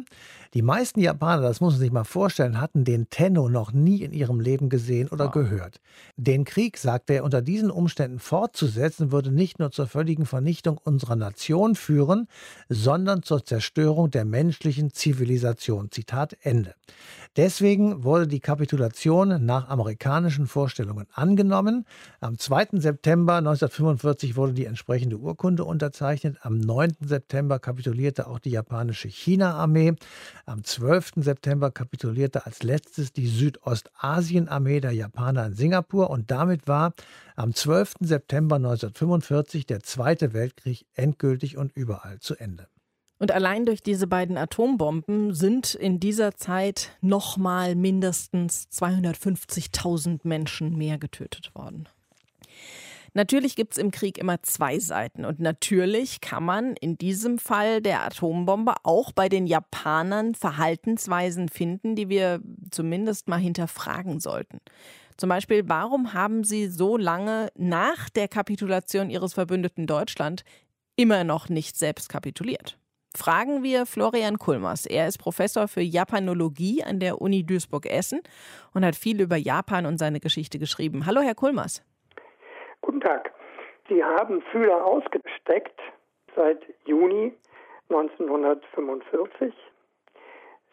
[0.54, 4.12] Die meisten Japaner, das muss man sich mal vorstellen, hatten den Tenno noch nie in
[4.12, 5.32] ihrem Leben gesehen oder wow.
[5.32, 5.80] gehört.
[6.16, 11.16] Den Krieg, sagte er, unter diesen Umständen fortzusetzen, würde nicht nur zur völligen Vernichtung unserer
[11.16, 12.26] Nation führen,
[12.70, 15.90] sondern zur Zerstörung der menschlichen Zivilisation.
[15.90, 16.74] Zitat Ende.
[17.36, 21.86] Deswegen wurde die Kapitulation nach amerikanischen Vorstellungen angenommen.
[22.20, 22.80] Am 2.
[22.80, 26.36] September 1945 wurde die entsprechende Urkunde unterzeichnet.
[26.42, 26.96] Am 9.
[27.00, 29.94] September kapitulierte auch die japanische China-Armee.
[30.44, 31.12] Am 12.
[31.16, 36.10] September kapitulierte als letztes die Südostasien-Armee der Japaner in Singapur.
[36.10, 36.92] Und damit war
[37.36, 37.94] am 12.
[38.00, 42.68] September 1945 der Zweite Weltkrieg endgültig und überall zu Ende.
[43.24, 50.98] Und allein durch diese beiden Atombomben sind in dieser Zeit nochmal mindestens 250.000 Menschen mehr
[50.98, 51.88] getötet worden.
[53.14, 57.80] Natürlich gibt es im Krieg immer zwei Seiten und natürlich kann man in diesem Fall
[57.80, 64.60] der Atombombe auch bei den Japanern Verhaltensweisen finden, die wir zumindest mal hinterfragen sollten.
[65.16, 70.44] Zum Beispiel, warum haben sie so lange nach der Kapitulation ihres Verbündeten Deutschland
[70.94, 72.76] immer noch nicht selbst kapituliert?
[73.16, 74.86] Fragen wir Florian Kulmers.
[74.86, 78.22] Er ist Professor für Japanologie an der Uni Duisburg-Essen
[78.74, 81.06] und hat viel über Japan und seine Geschichte geschrieben.
[81.06, 81.82] Hallo, Herr Kulmers.
[82.80, 83.32] Guten Tag.
[83.88, 85.80] Sie haben Fühler ausgesteckt
[86.34, 87.32] seit Juni
[87.88, 89.54] 1945.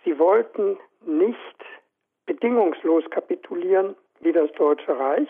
[0.04, 1.38] Sie wollten nicht
[2.26, 5.30] bedingungslos kapitulieren wie das Deutsche Reich,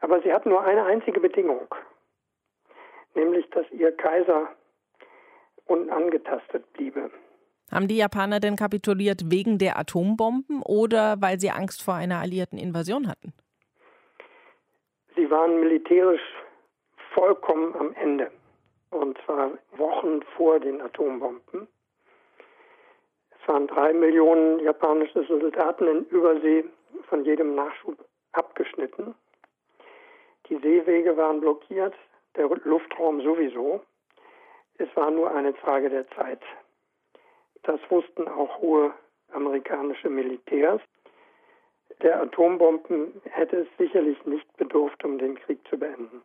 [0.00, 1.74] aber sie hatten nur eine einzige Bedingung,
[3.14, 4.48] nämlich dass ihr Kaiser
[5.70, 7.10] unangetastet bliebe.
[7.70, 12.58] Haben die Japaner denn kapituliert wegen der Atombomben oder weil sie Angst vor einer alliierten
[12.58, 13.32] Invasion hatten?
[15.14, 16.20] Sie waren militärisch
[17.14, 18.30] vollkommen am Ende.
[18.90, 21.68] Und zwar Wochen vor den Atombomben.
[23.30, 26.64] Es waren drei Millionen japanische Soldaten in Übersee
[27.08, 27.96] von jedem Nachschub
[28.32, 29.14] abgeschnitten.
[30.48, 31.94] Die Seewege waren blockiert,
[32.36, 33.80] der Luftraum sowieso.
[34.80, 36.40] Es war nur eine Frage der Zeit.
[37.64, 38.94] Das wussten auch hohe
[39.30, 40.80] amerikanische Militärs.
[42.02, 46.22] Der Atombomben hätte es sicherlich nicht bedurft, um den Krieg zu beenden.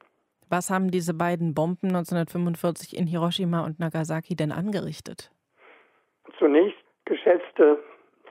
[0.49, 5.31] Was haben diese beiden Bomben 1945 in Hiroshima und Nagasaki denn angerichtet?
[6.39, 7.79] Zunächst geschätzte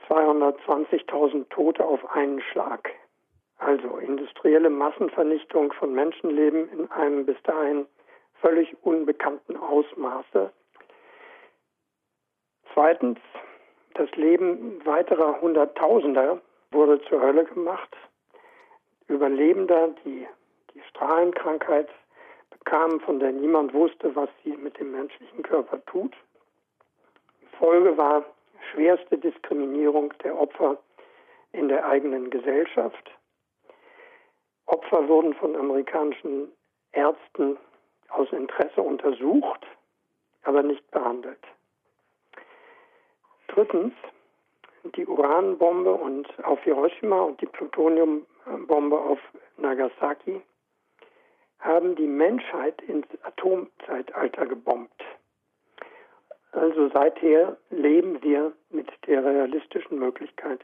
[0.09, 2.89] 220.000 Tote auf einen Schlag.
[3.57, 7.85] Also industrielle Massenvernichtung von Menschenleben in einem bis dahin
[8.41, 10.51] völlig unbekannten Ausmaße.
[12.73, 13.19] Zweitens,
[13.93, 17.95] das Leben weiterer Hunderttausender wurde zur Hölle gemacht.
[19.07, 20.27] Überlebender, die
[20.73, 21.87] die Strahlenkrankheit
[22.49, 26.13] bekamen, von der niemand wusste, was sie mit dem menschlichen Körper tut.
[27.41, 28.25] Die Folge war
[28.71, 30.77] schwerste Diskriminierung der Opfer
[31.53, 33.11] in der eigenen Gesellschaft.
[34.65, 36.51] Opfer wurden von amerikanischen
[36.91, 37.57] Ärzten
[38.09, 39.65] aus Interesse untersucht,
[40.43, 41.39] aber nicht behandelt.
[43.47, 43.93] Drittens,
[44.95, 49.19] die Uranbombe und auf Hiroshima und die Plutoniumbombe auf
[49.57, 50.41] Nagasaki
[51.59, 55.03] haben die Menschheit ins Atomzeitalter gebombt.
[56.51, 60.61] Also seither leben wir mit der realistischen Möglichkeit,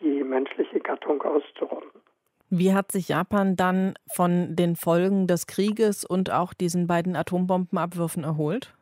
[0.00, 1.90] die menschliche Gattung auszurotten.
[2.50, 8.24] Wie hat sich Japan dann von den Folgen des Krieges und auch diesen beiden Atombombenabwürfen
[8.24, 8.74] erholt?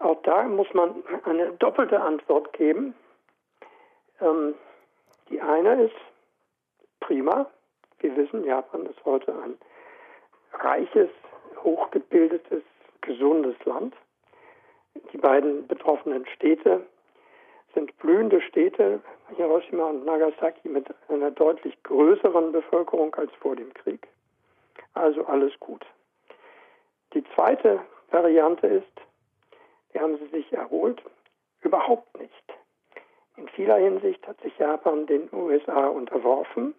[0.00, 2.94] Auch da muss man eine doppelte Antwort geben.
[4.20, 4.54] Ähm,
[5.30, 5.94] die eine ist
[6.98, 7.46] prima.
[8.00, 9.54] Wir wissen, Japan ist heute ein
[10.52, 11.10] reiches,
[11.62, 12.64] hochgebildetes,
[13.02, 13.94] gesundes Land.
[15.12, 16.84] Die beiden betroffenen Städte
[17.74, 19.00] sind blühende Städte,
[19.36, 24.08] Hiroshima und Nagasaki, mit einer deutlich größeren Bevölkerung als vor dem Krieg.
[24.94, 25.84] Also alles gut.
[27.14, 27.80] Die zweite
[28.10, 29.00] Variante ist,
[29.92, 31.02] wie haben sie sich erholt?
[31.60, 32.32] Überhaupt nicht.
[33.36, 36.74] In vieler Hinsicht hat sich Japan den USA unterworfen.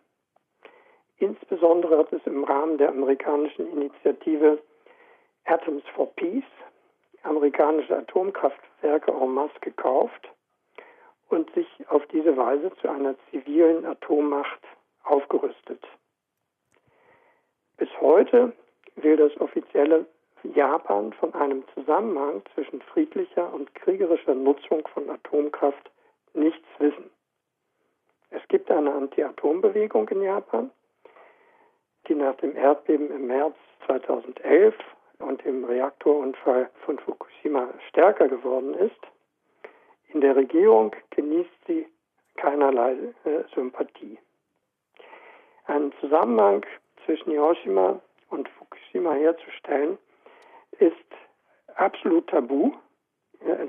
[1.18, 4.60] Insbesondere hat es im Rahmen der amerikanischen Initiative
[5.46, 6.44] Atoms for Peace
[7.24, 10.33] amerikanische Atomkraftwerke en masse gekauft
[11.34, 14.62] und sich auf diese Weise zu einer zivilen Atommacht
[15.04, 15.84] aufgerüstet.
[17.78, 18.54] Bis heute
[18.96, 20.06] will das offizielle
[20.44, 25.90] Japan von einem Zusammenhang zwischen friedlicher und kriegerischer Nutzung von Atomkraft
[26.34, 27.10] nichts wissen.
[28.30, 30.72] Es gibt eine Anti-Atom-Bewegung in Japan,
[32.08, 34.76] die nach dem Erdbeben im März 2011
[35.20, 39.13] und dem Reaktorunfall von Fukushima stärker geworden ist.
[40.14, 41.88] In der Regierung genießt sie
[42.36, 42.94] keinerlei
[43.26, 44.20] äh, Sympathie.
[45.66, 46.66] Einen Zusammenhang
[47.06, 48.00] zwischen Hiroshima
[48.30, 49.98] und Fukushima herzustellen,
[50.80, 50.96] ist
[51.76, 52.74] absolut tabu.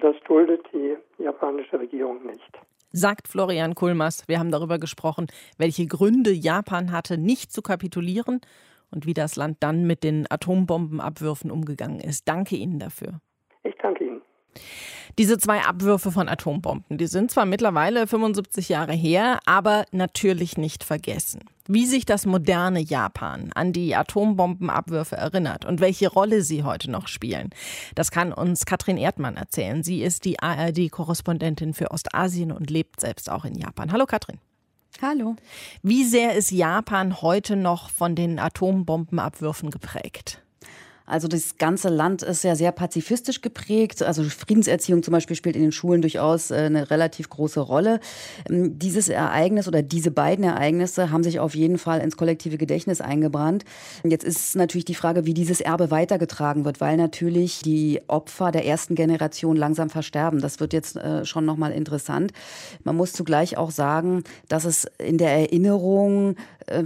[0.00, 2.58] Das duldet die japanische Regierung nicht.
[2.92, 4.28] Sagt Florian Kulmers.
[4.28, 5.26] Wir haben darüber gesprochen,
[5.58, 8.40] welche Gründe Japan hatte, nicht zu kapitulieren
[8.92, 12.28] und wie das Land dann mit den Atombombenabwürfen umgegangen ist.
[12.28, 13.20] Danke Ihnen dafür.
[15.18, 20.82] Diese zwei Abwürfe von Atombomben, die sind zwar mittlerweile 75 Jahre her, aber natürlich nicht
[20.82, 21.44] vergessen.
[21.66, 27.08] Wie sich das moderne Japan an die Atombombenabwürfe erinnert und welche Rolle sie heute noch
[27.08, 27.50] spielen,
[27.94, 29.82] das kann uns Katrin Erdmann erzählen.
[29.82, 33.92] Sie ist die ARD-Korrespondentin für Ostasien und lebt selbst auch in Japan.
[33.92, 34.38] Hallo Katrin.
[35.00, 35.36] Hallo.
[35.82, 40.43] Wie sehr ist Japan heute noch von den Atombombenabwürfen geprägt?
[41.06, 44.02] Also das ganze Land ist ja sehr pazifistisch geprägt.
[44.02, 48.00] Also Friedenserziehung zum Beispiel spielt in den Schulen durchaus äh, eine relativ große Rolle.
[48.48, 53.02] Ähm, dieses Ereignis oder diese beiden Ereignisse haben sich auf jeden Fall ins kollektive Gedächtnis
[53.02, 53.64] eingebrannt.
[54.02, 58.64] Jetzt ist natürlich die Frage, wie dieses Erbe weitergetragen wird, weil natürlich die Opfer der
[58.64, 60.40] ersten Generation langsam versterben.
[60.40, 62.32] Das wird jetzt äh, schon nochmal interessant.
[62.82, 66.36] Man muss zugleich auch sagen, dass es in der Erinnerung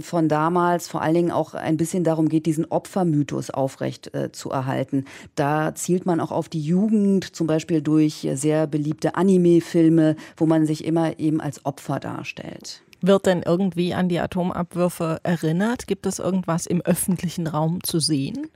[0.01, 4.49] von damals vor allen Dingen auch ein bisschen darum geht, diesen Opfermythos aufrecht äh, zu
[4.49, 5.05] erhalten.
[5.35, 10.65] Da zielt man auch auf die Jugend, zum Beispiel durch sehr beliebte Anime-Filme, wo man
[10.65, 12.83] sich immer eben als Opfer darstellt.
[13.01, 15.87] Wird denn irgendwie an die Atomabwürfe erinnert?
[15.87, 18.47] Gibt es irgendwas im öffentlichen Raum zu sehen?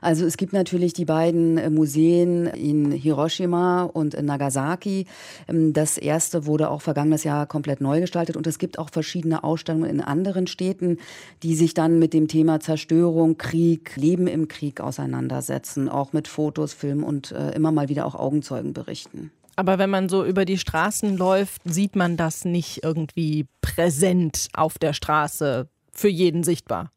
[0.00, 5.06] Also es gibt natürlich die beiden äh, Museen in Hiroshima und in Nagasaki.
[5.48, 9.44] Ähm, das erste wurde auch vergangenes Jahr komplett neu gestaltet und es gibt auch verschiedene
[9.44, 10.98] Ausstellungen in anderen Städten,
[11.42, 16.72] die sich dann mit dem Thema Zerstörung, Krieg, Leben im Krieg auseinandersetzen, auch mit Fotos,
[16.72, 19.30] Filmen und äh, immer mal wieder auch Augenzeugenberichten.
[19.56, 24.78] Aber wenn man so über die Straßen läuft, sieht man das nicht irgendwie präsent auf
[24.78, 26.90] der Straße für jeden sichtbar.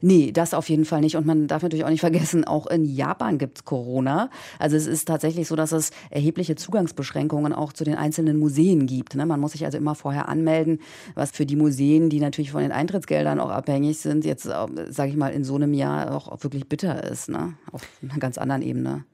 [0.00, 1.16] Nee, das auf jeden Fall nicht.
[1.16, 4.30] Und man darf natürlich auch nicht vergessen, auch in Japan gibt es Corona.
[4.58, 9.14] Also es ist tatsächlich so, dass es erhebliche Zugangsbeschränkungen auch zu den einzelnen Museen gibt.
[9.14, 9.26] Ne?
[9.26, 10.80] Man muss sich also immer vorher anmelden,
[11.14, 15.10] was für die Museen, die natürlich von den Eintrittsgeldern auch abhängig sind, jetzt, äh, sage
[15.10, 17.28] ich mal, in so einem Jahr auch wirklich bitter ist.
[17.28, 17.54] Ne?
[17.72, 19.04] Auf einer ganz anderen Ebene.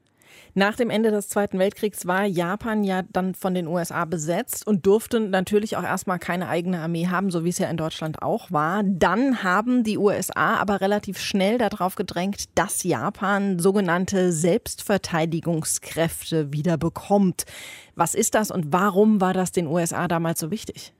[0.57, 4.87] Nach dem Ende des Zweiten Weltkriegs war Japan ja dann von den USA besetzt und
[4.87, 8.51] durfte natürlich auch erstmal keine eigene Armee haben, so wie es ja in Deutschland auch
[8.51, 8.81] war.
[8.83, 17.45] Dann haben die USA aber relativ schnell darauf gedrängt, dass Japan sogenannte Selbstverteidigungskräfte wieder bekommt.
[17.93, 20.91] Was ist das und warum war das den USA damals so wichtig?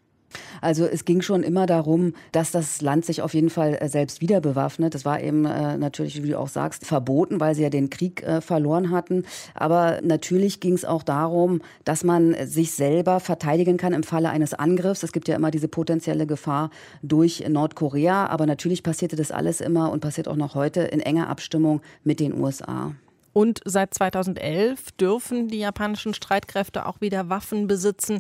[0.61, 4.21] Also es ging schon immer darum, dass das Land sich auf jeden Fall äh, selbst
[4.21, 4.95] wieder bewaffnet.
[4.95, 8.23] Das war eben äh, natürlich, wie du auch sagst, verboten, weil sie ja den Krieg
[8.23, 9.23] äh, verloren hatten.
[9.53, 14.53] Aber natürlich ging es auch darum, dass man sich selber verteidigen kann im Falle eines
[14.53, 15.03] Angriffs.
[15.03, 16.69] Es gibt ja immer diese potenzielle Gefahr
[17.01, 18.27] durch Nordkorea.
[18.27, 22.19] Aber natürlich passierte das alles immer und passiert auch noch heute in enger Abstimmung mit
[22.19, 22.93] den USA.
[23.37, 28.19] Und seit 2011 dürfen die japanischen Streitkräfte auch wieder Waffen besitzen,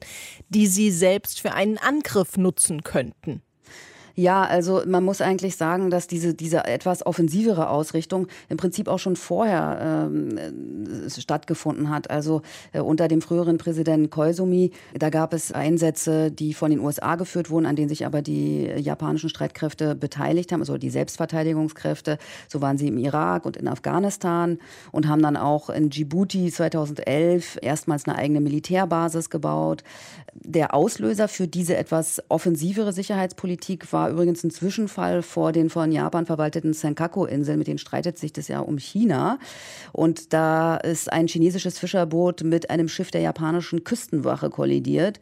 [0.49, 3.41] die sie selbst für einen Angriff nutzen könnten.
[4.19, 8.97] Ja, also man muss eigentlich sagen, dass diese, diese etwas offensivere Ausrichtung im Prinzip auch
[8.97, 12.09] schon vorher ähm, äh, stattgefunden hat.
[12.09, 12.41] Also
[12.71, 17.51] äh, unter dem früheren Präsidenten Koizumi, da gab es Einsätze, die von den USA geführt
[17.51, 22.17] wurden, an denen sich aber die japanischen Streitkräfte beteiligt haben, also die Selbstverteidigungskräfte.
[22.47, 24.57] So waren sie im Irak und in Afghanistan
[24.91, 29.83] und haben dann auch in Djibouti 2011 erstmals eine eigene Militärbasis gebaut.
[30.33, 35.91] Der Auslöser für diese etwas offensivere Sicherheitspolitik war war übrigens ein Zwischenfall vor den von
[35.91, 37.57] Japan verwalteten Senkaku-Inseln.
[37.57, 39.37] Mit denen streitet sich das ja um China.
[39.91, 45.19] Und da ist ein chinesisches Fischerboot mit einem Schiff der japanischen Küstenwache kollidiert.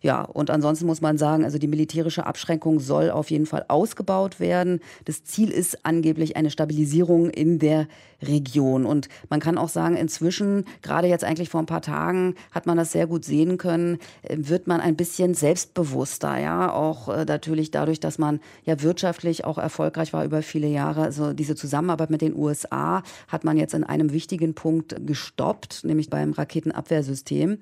[0.00, 4.38] Ja, und ansonsten muss man sagen, also die militärische Abschränkung soll auf jeden Fall ausgebaut
[4.38, 4.80] werden.
[5.04, 7.88] Das Ziel ist angeblich eine Stabilisierung in der
[8.22, 8.84] Region.
[8.84, 12.76] Und man kann auch sagen, inzwischen, gerade jetzt eigentlich vor ein paar Tagen, hat man
[12.76, 17.70] das sehr gut sehen können, äh, wird man ein bisschen selbstbewusster, ja, auch äh, natürlich
[17.70, 21.02] dadurch, dass man ja wirtschaftlich auch erfolgreich war über viele Jahre.
[21.02, 26.10] Also diese Zusammenarbeit mit den USA hat man jetzt in einem wichtigen Punkt gestoppt, nämlich
[26.10, 27.58] beim Raketenabwehrsystem.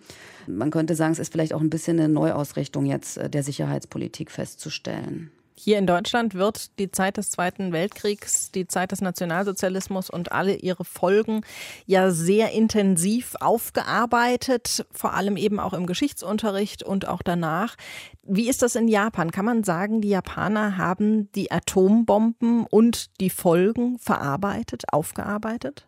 [0.46, 4.30] Man könnte sagen, es ist vielleicht auch ein bisschen eine Neuausrichtung jetzt äh, der Sicherheitspolitik
[4.30, 5.30] festzustellen.
[5.58, 10.54] Hier in Deutschland wird die Zeit des Zweiten Weltkriegs, die Zeit des Nationalsozialismus und alle
[10.54, 11.40] ihre Folgen
[11.86, 17.76] ja sehr intensiv aufgearbeitet, vor allem eben auch im Geschichtsunterricht und auch danach.
[18.22, 19.30] Wie ist das in Japan?
[19.30, 25.86] Kann man sagen, die Japaner haben die Atombomben und die Folgen verarbeitet, aufgearbeitet?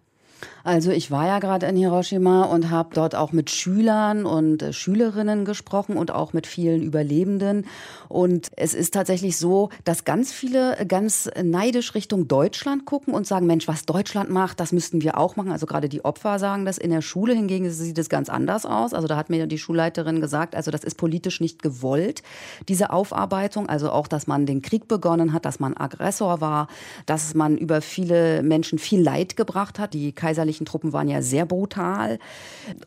[0.65, 4.73] Also ich war ja gerade in Hiroshima und habe dort auch mit Schülern und äh,
[4.73, 7.67] Schülerinnen gesprochen und auch mit vielen Überlebenden.
[8.09, 13.47] Und es ist tatsächlich so, dass ganz viele ganz neidisch Richtung Deutschland gucken und sagen,
[13.47, 15.53] Mensch, was Deutschland macht, das müssten wir auch machen.
[15.53, 16.79] Also gerade die Opfer sagen das.
[16.79, 18.95] In der Schule hingegen sieht es ganz anders aus.
[18.95, 22.23] Also da hat mir die Schulleiterin gesagt, also das ist politisch nicht gewollt,
[22.69, 23.69] diese Aufarbeitung.
[23.69, 26.69] Also auch, dass man den Krieg begonnen hat, dass man Aggressor war,
[27.07, 29.95] dass man über viele Menschen viel Leid gebracht hat.
[29.95, 32.19] Die kaiserlichen Truppen waren ja sehr brutal.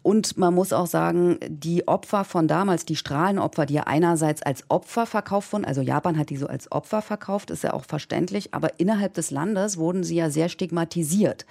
[0.04, 4.64] Und man muss auch sagen, die Opfer von damals, die Strahlenopfer, die ja einerseits als
[4.70, 8.54] Opfer verkauft wurden, also Japan hat die so als Opfer verkauft, ist ja auch verständlich,
[8.54, 11.46] aber innerhalb des Landes wurden sie ja sehr stigmatisiert.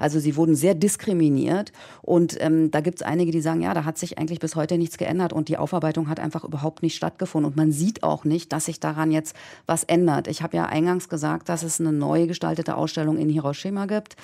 [0.00, 1.72] Also sie wurden sehr diskriminiert.
[2.02, 4.78] Und ähm, da gibt es einige, die sagen, ja, da hat sich eigentlich bis heute
[4.78, 7.50] nichts geändert und die Aufarbeitung hat einfach überhaupt nicht stattgefunden.
[7.50, 9.36] Und man sieht auch nicht, dass sich daran jetzt
[9.66, 10.26] was ändert.
[10.26, 14.16] Ich habe ja eingangs gesagt, dass es eine neu gestaltete Ausstellung in Hiroshima gibt.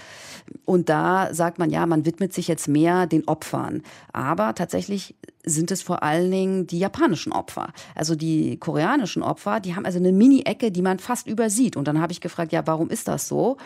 [0.65, 3.83] Und da sagt man, ja, man widmet sich jetzt mehr den Opfern.
[4.13, 7.73] Aber tatsächlich sind es vor allen Dingen die japanischen Opfer.
[7.95, 11.77] Also die koreanischen Opfer, die haben also eine Mini-Ecke, die man fast übersieht.
[11.77, 13.57] Und dann habe ich gefragt, ja, warum ist das so?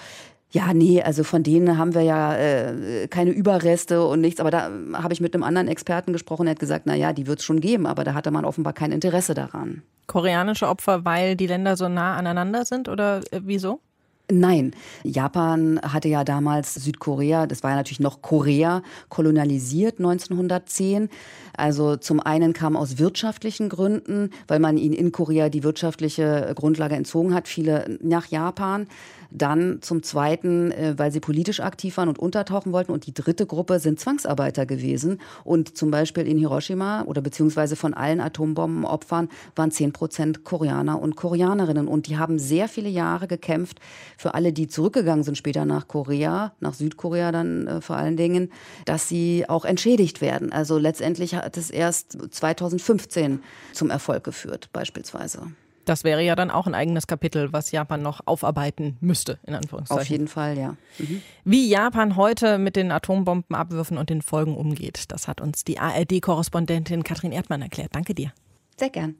[0.50, 4.40] Ja, nee, also von denen haben wir ja äh, keine Überreste und nichts.
[4.40, 7.26] Aber da habe ich mit einem anderen Experten gesprochen, der hat gesagt, na ja, die
[7.26, 9.82] wird es schon geben, aber da hatte man offenbar kein Interesse daran.
[10.06, 13.80] Koreanische Opfer, weil die Länder so nah aneinander sind oder äh, wieso?
[14.28, 14.72] Nein,
[15.04, 21.08] Japan hatte ja damals Südkorea, das war ja natürlich noch Korea, kolonialisiert 1910.
[21.56, 26.94] Also zum einen kam aus wirtschaftlichen Gründen, weil man ihnen in Korea die wirtschaftliche Grundlage
[26.94, 28.86] entzogen hat, viele nach Japan.
[29.30, 32.92] Dann zum Zweiten, äh, weil sie politisch aktiv waren und untertauchen wollten.
[32.92, 35.20] Und die dritte Gruppe sind Zwangsarbeiter gewesen.
[35.44, 41.16] Und zum Beispiel in Hiroshima oder beziehungsweise von allen Atombombenopfern waren 10 Prozent Koreaner und
[41.16, 41.88] Koreanerinnen.
[41.88, 43.80] Und die haben sehr viele Jahre gekämpft
[44.16, 48.50] für alle, die zurückgegangen sind später nach Korea, nach Südkorea dann äh, vor allen Dingen,
[48.84, 50.52] dass sie auch entschädigt werden.
[50.52, 53.42] Also letztendlich hat es erst 2015
[53.72, 55.52] zum Erfolg geführt, beispielsweise.
[55.84, 60.02] Das wäre ja dann auch ein eigenes Kapitel, was Japan noch aufarbeiten müsste, in Anführungszeichen.
[60.02, 60.76] Auf jeden Fall, ja.
[60.98, 61.22] Mhm.
[61.44, 67.04] Wie Japan heute mit den Atombombenabwürfen und den Folgen umgeht, das hat uns die ARD-Korrespondentin
[67.04, 67.94] Katrin Erdmann erklärt.
[67.94, 68.32] Danke dir.
[68.76, 69.14] Sehr gern.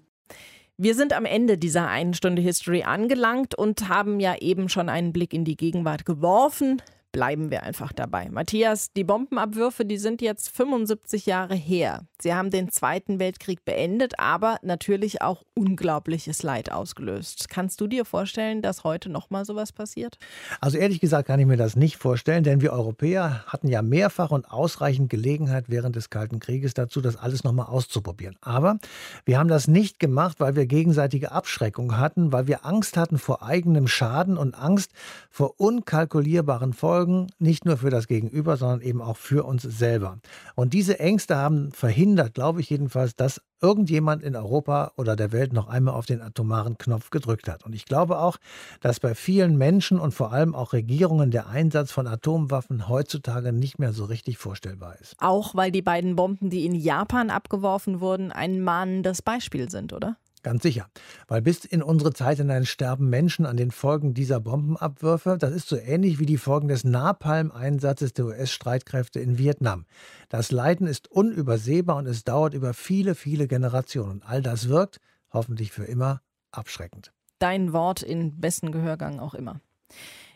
[0.77, 5.13] Wir sind am Ende dieser einen Stunde History angelangt und haben ja eben schon einen
[5.13, 6.83] Blick in die Gegenwart geworfen
[7.13, 8.29] bleiben wir einfach dabei.
[8.31, 12.03] Matthias, die Bombenabwürfe, die sind jetzt 75 Jahre her.
[12.21, 17.49] Sie haben den Zweiten Weltkrieg beendet, aber natürlich auch unglaubliches Leid ausgelöst.
[17.49, 20.19] Kannst du dir vorstellen, dass heute nochmal sowas passiert?
[20.61, 24.31] Also ehrlich gesagt kann ich mir das nicht vorstellen, denn wir Europäer hatten ja mehrfach
[24.31, 28.37] und ausreichend Gelegenheit während des Kalten Krieges dazu, das alles nochmal auszuprobieren.
[28.41, 28.79] Aber
[29.25, 33.43] wir haben das nicht gemacht, weil wir gegenseitige Abschreckung hatten, weil wir Angst hatten vor
[33.43, 34.93] eigenem Schaden und Angst
[35.31, 40.19] vor unkalkulierbaren Folgen Folgen, nicht nur für das Gegenüber, sondern eben auch für uns selber.
[40.55, 45.53] Und diese Ängste haben verhindert, glaube ich jedenfalls, dass irgendjemand in Europa oder der Welt
[45.53, 47.65] noch einmal auf den atomaren Knopf gedrückt hat.
[47.65, 48.37] Und ich glaube auch,
[48.81, 53.79] dass bei vielen Menschen und vor allem auch Regierungen der Einsatz von Atomwaffen heutzutage nicht
[53.79, 55.15] mehr so richtig vorstellbar ist.
[55.21, 60.17] Auch weil die beiden Bomben, die in Japan abgeworfen wurden, ein mahnendes Beispiel sind, oder?
[60.47, 60.89] Ganz sicher.
[61.27, 65.39] Weil bis in unsere Zeit hinein sterben Menschen an den Folgen dieser Bombenabwürfe.
[65.41, 69.87] Das ist so ähnlich wie die Folgen des Napalm-Einsatzes der US-Streitkräfte in Vietnam.
[70.29, 74.23] Das Leiden ist unübersehbar und es dauert über viele, viele Generationen.
[74.25, 75.01] All das wirkt,
[75.33, 76.23] hoffentlich für immer,
[76.53, 77.13] abschreckend.
[77.41, 79.61] Dein Wort in besten Gehörgang auch immer.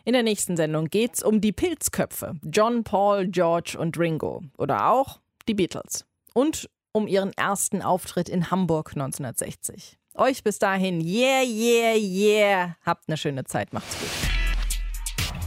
[0.03, 2.33] In der nächsten Sendung geht es um die Pilzköpfe.
[2.43, 4.43] John, Paul, George und Ringo.
[4.57, 6.03] Oder auch die Beatles.
[6.33, 10.00] Und um ihren ersten Auftritt in Hamburg 1960.
[10.15, 12.75] Euch bis dahin, yeah, yeah, yeah.
[12.85, 13.71] Habt eine schöne Zeit.
[13.73, 14.09] Macht's gut.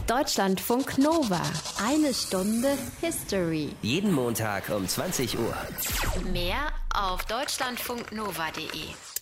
[0.07, 1.41] Deutschlandfunk Nova.
[1.83, 3.69] Eine Stunde History.
[3.81, 5.53] Jeden Montag um 20 Uhr.
[6.31, 9.14] Mehr auf deutschlandfunknova.de.